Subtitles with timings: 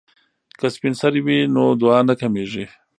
[0.59, 2.65] که سپین سرې وي نو دعا نه کمیږي.